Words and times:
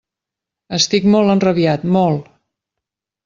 Estic 0.77 1.05
molt 1.15 1.33
enrabiat, 1.35 1.85
molt! 1.99 2.31